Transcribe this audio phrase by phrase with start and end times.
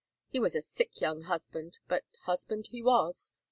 [0.29, 3.31] He was a sick young husband, but husband he was.